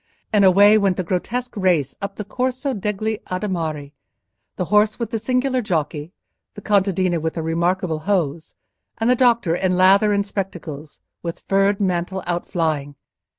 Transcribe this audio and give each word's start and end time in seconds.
And 0.33 0.43
away 0.43 0.79
went 0.79 0.97
the 0.97 1.03
grotesque 1.03 1.55
race 1.55 1.95
up 2.01 2.15
the 2.15 2.23
Corso 2.25 2.73
degli 2.73 3.19
Adimari—the 3.29 4.65
horse 4.65 4.97
with 4.97 5.11
the 5.11 5.19
singular 5.19 5.61
jockey, 5.61 6.11
the 6.55 6.61
contadina 6.63 7.19
with 7.21 7.35
the 7.35 7.43
remarkable 7.43 7.99
hose, 7.99 8.55
and 8.97 9.11
the 9.11 9.15
doctor 9.15 9.55
in 9.55 9.77
lather 9.77 10.11
and 10.11 10.25
spectacles, 10.25 11.01
with 11.21 11.43
furred 11.47 11.79
mantle 11.79 12.23
outflying. 12.25 12.95